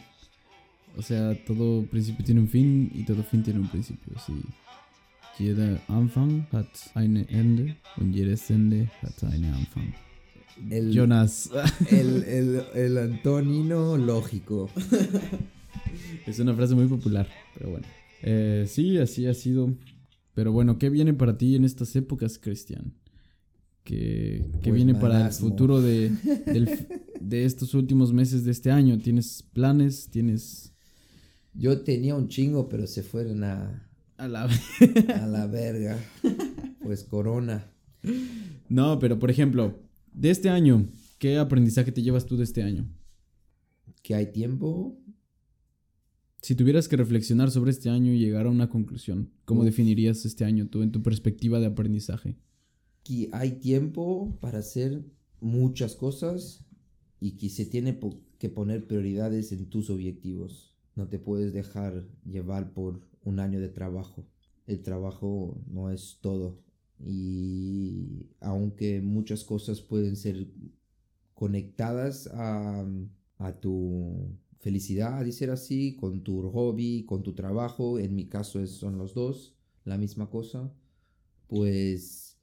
[0.97, 4.33] O sea, todo principio tiene un fin y todo fin tiene un principio, sí.
[5.37, 9.93] Jeder Anfang hat ein Ende und jedes Ende hat einen Anfang.
[10.69, 11.49] El, Jonas.
[11.91, 14.69] El, el, el Antonino lógico.
[16.25, 17.85] es una frase muy popular, pero bueno.
[18.21, 19.73] Eh, sí, así ha sido.
[20.33, 22.93] Pero bueno, ¿qué viene para ti en estas épocas, Cristian?
[23.83, 26.11] ¿Qué, qué pues viene para el futuro de,
[27.19, 28.97] de estos últimos meses de este año?
[28.99, 30.09] ¿Tienes planes?
[30.09, 30.71] ¿Tienes...?
[31.53, 33.85] Yo tenía un chingo, pero se fueron a...
[34.17, 34.43] A la...
[34.43, 35.99] a la verga.
[36.81, 37.71] Pues corona.
[38.69, 39.79] No, pero por ejemplo,
[40.13, 42.87] de este año, ¿qué aprendizaje te llevas tú de este año?
[44.01, 44.97] Que hay tiempo.
[46.41, 50.45] Si tuvieras que reflexionar sobre este año y llegar a una conclusión, ¿cómo definirías este
[50.45, 52.37] año tú en tu perspectiva de aprendizaje?
[53.03, 55.03] Que hay tiempo para hacer
[55.41, 56.63] muchas cosas
[57.19, 57.99] y que se tiene
[58.37, 60.74] que poner prioridades en tus objetivos.
[60.95, 64.25] No te puedes dejar llevar por un año de trabajo.
[64.67, 66.57] El trabajo no es todo
[66.99, 70.47] y aunque muchas cosas pueden ser
[71.33, 72.85] conectadas a,
[73.39, 74.29] a tu
[74.59, 79.55] felicidad, decir así, con tu hobby, con tu trabajo, en mi caso son los dos,
[79.83, 80.71] la misma cosa,
[81.47, 82.37] pues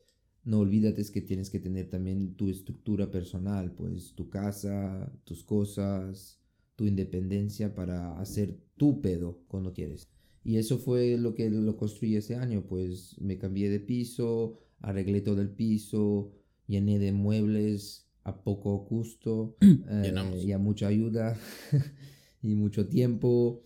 [0.45, 6.42] no olvídate que tienes que tener también tu estructura personal, pues tu casa, tus cosas,
[6.77, 10.09] tu independencia para hacer tu pedo cuando quieres.
[10.45, 15.21] Y eso fue lo que lo construí ese año, pues me cambié de piso, arreglé
[15.21, 16.33] todo el piso,
[16.67, 20.13] llené de muebles a poco costo eh,
[20.45, 21.37] y a mucha ayuda
[22.43, 23.63] y mucho tiempo,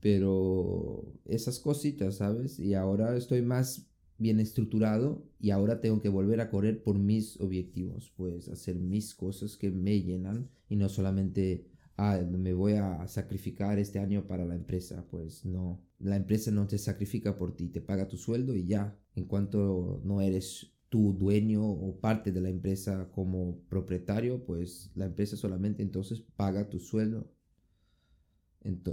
[0.00, 2.58] pero esas cositas, ¿sabes?
[2.58, 3.86] Y ahora estoy más
[4.18, 9.14] bien estructurado y ahora tengo que volver a correr por mis objetivos, pues hacer mis
[9.14, 11.66] cosas que me llenan y no solamente
[11.98, 15.04] ah, me voy a sacrificar este año para la empresa.
[15.10, 18.98] Pues no, la empresa no te sacrifica por ti, te paga tu sueldo y ya.
[19.14, 25.06] En cuanto no eres tu dueño o parte de la empresa como propietario, pues la
[25.06, 27.30] empresa solamente entonces paga tu sueldo.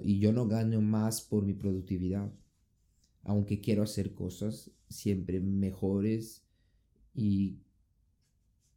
[0.04, 2.32] y yo no gano más por mi productividad,
[3.24, 6.46] aunque quiero hacer cosas siempre mejores
[7.14, 7.60] y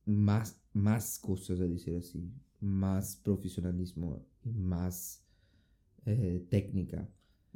[0.06, 5.24] más, más cosas, a decir así más profesionalismo y más
[6.06, 7.08] eh, técnica.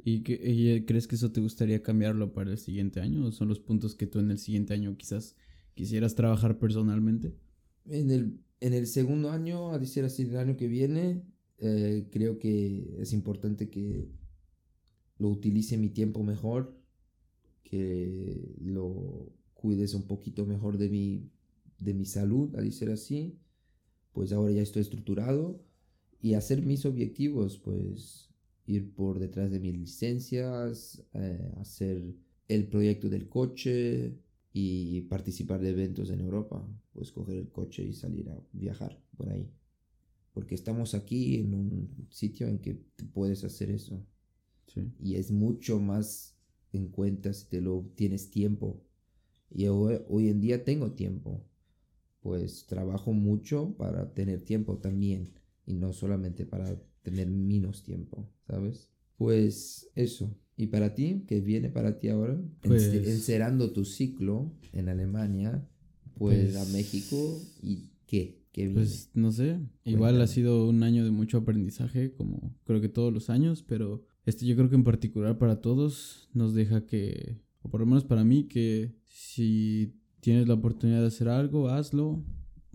[0.03, 3.25] ¿Y, que, crees que eso te gustaría cambiarlo para el siguiente año?
[3.25, 5.35] ¿O son los puntos que tú en el siguiente año quizás
[5.75, 7.35] quisieras trabajar personalmente?
[7.85, 11.23] En el, en el segundo año, a decir así, el año que viene,
[11.59, 14.09] eh, creo que es importante que
[15.17, 16.77] lo utilice mi tiempo mejor,
[17.63, 21.31] que lo cuides un poquito mejor de mi,
[21.79, 23.39] de mi salud, a decir así,
[24.13, 25.59] pues ahora ya estoy estructurado
[26.21, 28.29] y hacer mis objetivos, pues
[28.65, 32.15] ir por detrás de mis licencias, eh, hacer
[32.47, 34.17] el proyecto del coche
[34.53, 39.29] y participar de eventos en Europa, pues coger el coche y salir a viajar por
[39.29, 39.51] ahí.
[40.31, 42.75] Porque estamos aquí en un sitio en que
[43.13, 44.05] puedes hacer eso.
[44.99, 46.35] Y es mucho más
[46.71, 48.81] en cuenta si te lo tienes tiempo.
[49.51, 51.45] Y hoy, hoy en día tengo tiempo
[52.23, 55.33] pues trabajo mucho para tener tiempo también
[55.65, 58.89] y no solamente para tener menos tiempo, ¿sabes?
[59.17, 60.33] Pues eso.
[60.55, 61.25] ¿Y para ti?
[61.27, 62.39] ¿Qué viene para ti ahora?
[62.61, 65.67] Pues- Encerrando tu ciclo en Alemania,
[66.15, 68.41] pues, a México y ¿qué?
[68.53, 68.75] ¿Qué viene?
[68.75, 70.23] Pues no sé, igual Cuéntame.
[70.23, 74.45] ha sido un año de mucho aprendizaje, como creo que todos los años, pero este
[74.45, 78.23] yo creo que en particular para todos nos deja que, o por lo menos para
[78.23, 82.23] mí, que si tienes la oportunidad de hacer algo, hazlo.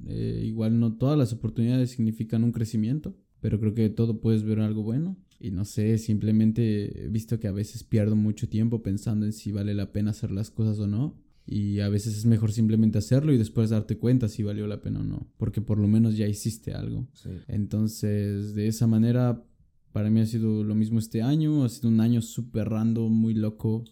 [0.07, 4.61] Eh, igual no todas las oportunidades significan un crecimiento, pero creo que todo puedes ver
[4.61, 5.17] algo bueno.
[5.41, 9.51] Y no sé, simplemente he visto que a veces pierdo mucho tiempo pensando en si
[9.51, 11.17] vale la pena hacer las cosas o no.
[11.47, 15.01] Y a veces es mejor simplemente hacerlo y después darte cuenta si valió la pena
[15.01, 15.27] o no.
[15.39, 17.09] Porque por lo menos ya hiciste algo.
[17.15, 17.31] Sí.
[17.47, 19.43] Entonces, de esa manera,
[19.93, 21.65] para mí ha sido lo mismo este año.
[21.65, 23.85] Ha sido un año súper random, muy loco.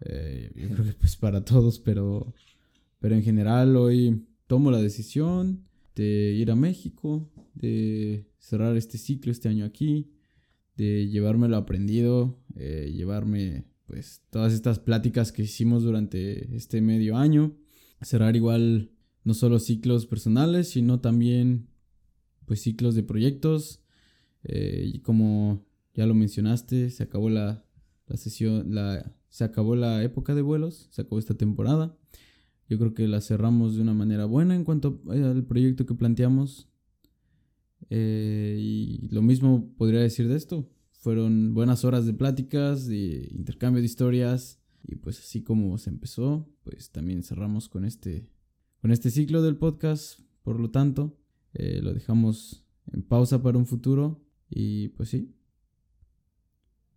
[0.00, 2.34] Eh, yo creo que pues para todos, pero,
[3.02, 5.64] pero en general hoy tomo la decisión
[5.96, 10.12] de ir a México, de cerrar este ciclo este año aquí,
[10.76, 17.16] de llevarme lo aprendido, eh, llevarme pues todas estas pláticas que hicimos durante este medio
[17.16, 17.56] año,
[18.02, 18.92] cerrar igual
[19.24, 21.66] no solo ciclos personales, sino también
[22.46, 23.80] pues ciclos de proyectos.
[24.44, 27.64] Eh, y como ya lo mencionaste, se acabó la,
[28.06, 31.98] la sesión, la, se acabó la época de vuelos, se acabó esta temporada.
[32.72, 36.70] Yo creo que la cerramos de una manera buena en cuanto al proyecto que planteamos.
[37.90, 40.70] Eh, y lo mismo podría decir de esto.
[40.92, 44.58] Fueron buenas horas de pláticas, de intercambio de historias.
[44.84, 48.26] Y pues así como se empezó, pues también cerramos con este,
[48.80, 50.20] con este ciclo del podcast.
[50.42, 51.18] Por lo tanto,
[51.52, 54.24] eh, lo dejamos en pausa para un futuro.
[54.48, 55.34] Y pues sí.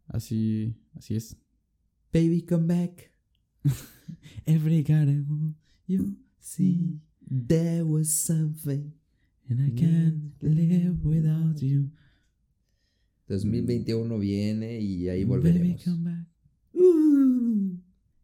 [0.07, 1.35] Así, así es.
[2.13, 3.11] Baby, come back.
[4.45, 6.99] Every gotta you see.
[7.27, 8.93] There was something.
[9.49, 11.89] And I can't live without you.
[13.27, 15.83] 2021 viene y ahí Baby, volveremos.
[15.83, 16.25] come back.
[16.75, 17.77] Ooh,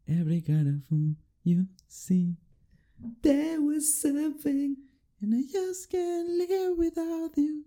[0.08, 0.82] every gotta
[1.44, 2.36] you see.
[3.22, 4.78] There was something.
[5.22, 7.66] And I just can't live without you.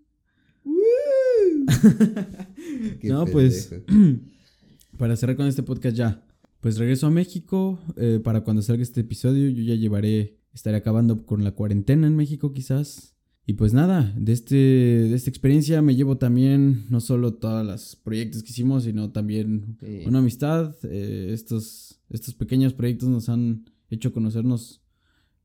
[2.99, 3.73] Qué no, pues
[4.97, 6.24] para cerrar con este podcast ya,
[6.65, 7.77] pues regreso a México.
[7.95, 12.15] eh, para cuando salga este episodio, yo ya llevaré, estaré acabando con la cuarentena en
[12.15, 13.15] México quizás.
[13.45, 17.95] Y pues nada, de, este, de esta experiencia me llevo también no solo todos los
[17.97, 20.05] proyectos que hicimos, sino también Sí.
[20.07, 20.73] una amistad.
[20.85, 24.81] eh, estos, estos pequeños proyectos nos han hecho conocernos.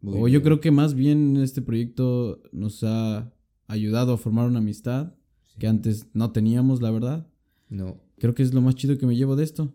[0.00, 3.30] Muy o yo creo que más bien este proyecto nos ha
[3.66, 5.12] ayudado a formar una amistad
[5.58, 7.26] que antes no teníamos, la verdad.
[7.68, 8.00] No.
[8.18, 9.74] Creo que es lo más chido que me llevo de esto.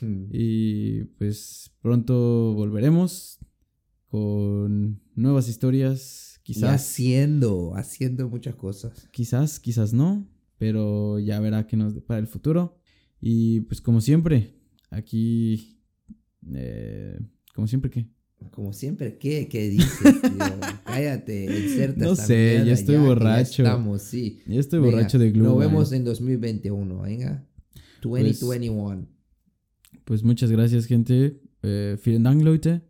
[0.00, 0.26] Hmm.
[0.30, 3.38] Y pues pronto volveremos
[4.08, 6.40] con nuevas historias.
[6.40, 9.08] Y Quizás, haciendo, haciendo muchas cosas.
[9.10, 10.28] quizás, quizás no.
[10.58, 12.78] Pero ya verá qué nos depara el futuro.
[13.20, 14.54] Y pues como siempre,
[14.90, 15.80] aquí...
[16.54, 17.18] eh,
[17.54, 18.08] como siempre, ¿qué?
[18.52, 20.30] Como siempre, ¿qué, qué dices, tío?
[20.84, 23.62] Cállate, inserta No sé, ya estoy que borracho.
[23.64, 24.40] estamos, sí.
[24.46, 25.42] Ya estoy Venga, borracho de glue.
[25.44, 25.66] Nos man.
[25.68, 27.46] vemos en 2021, venga.
[28.02, 28.84] 2021.
[29.00, 29.15] Pues
[30.22, 31.40] muchas gracias, gente.
[31.62, 32.82] Eh, vielen Dank, Leute.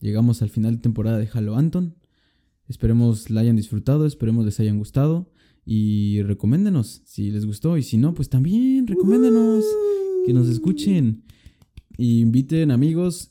[0.00, 1.96] Llegamos al final de temporada de Halo Anton.
[2.68, 5.30] Esperemos la hayan disfrutado, esperemos les hayan gustado.
[5.66, 7.78] Y recoméndenos si les gustó.
[7.78, 9.64] Y si no, pues también recoméndenos.
[10.26, 11.24] Que nos escuchen.
[11.96, 13.30] Y inviten amigos.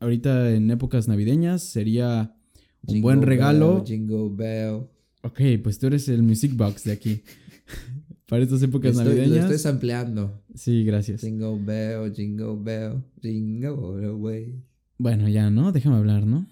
[0.00, 2.36] Ahorita en épocas navideñas sería
[2.82, 3.76] un Jingle buen regalo.
[3.76, 4.86] Bell, jingle Bell.
[5.22, 7.22] Ok, pues tú eres el Music Box de aquí.
[8.26, 9.44] Para estas épocas Estoy- lo navideñas.
[9.44, 10.42] estoy sampleando.
[10.54, 11.20] Sí, gracias.
[11.20, 14.62] Jingle Bell, Jingle Bell, Jingle all the way.
[14.98, 15.72] Bueno, ya, ¿no?
[15.72, 16.46] Déjame hablar, ¿no?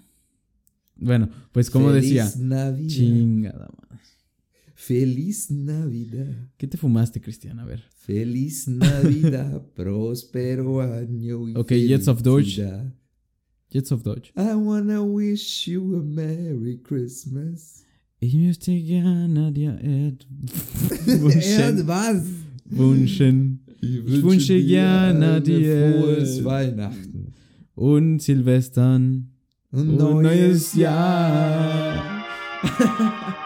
[0.97, 2.31] Bueno, pues como Feliz decía.
[2.39, 2.89] Navidad.
[2.89, 4.03] Chingada madre.
[4.75, 6.51] Feliz Navidad.
[6.57, 7.59] ¿Qué te fumaste, Cristian?
[7.61, 7.85] A ver.
[7.95, 9.62] Feliz Navidad.
[9.75, 12.57] próspero año y Ok, Jets of Dodge.
[12.57, 12.95] felicidad.
[13.70, 14.33] Jets of Dodge.
[14.37, 17.85] I wanna wish you a Merry Christmas.
[18.25, 20.25] Ich möchte gerne dir wünschen.
[21.89, 22.23] was?
[22.66, 23.64] wünschen.
[23.81, 27.33] Ich wünsche gerne ein dir frohes Weihnachten.
[27.75, 29.33] und Silvestern
[29.73, 32.25] Ein und neues neues Jahr.